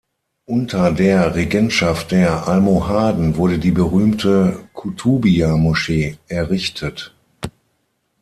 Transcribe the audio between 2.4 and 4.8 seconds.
Almohaden wurde die berühmte